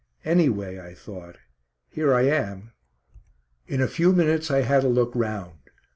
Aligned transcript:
"Anyway," 0.25 0.79
I 0.79 0.95
thought, 0.95 1.37
"here 1.91 2.11
I 2.11 2.23
am." 2.23 2.71
In 3.67 3.81
a 3.81 3.87
few 3.87 4.13
minutes 4.13 4.49
I 4.49 4.61
had 4.63 4.83
a 4.83 4.89
look 4.89 5.11
round. 5.13 5.59